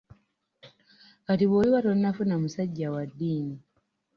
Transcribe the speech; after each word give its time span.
Kati 1.25 1.45
bw'oliba 1.47 1.79
tonnafuna 1.85 2.35
musajja 2.41 2.87
wa 2.93 3.03
ddiini? 3.09 3.57